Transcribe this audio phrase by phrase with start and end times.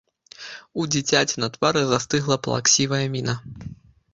[0.83, 3.37] У дзіцяці на твары застыгла плаксівая міна.